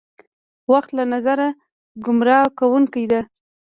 وخت 0.71 0.89
له 0.97 1.03
نظره 1.13 1.47
ګمراه 2.05 2.47
کوونکې 2.59 3.03
ده. 3.11 3.21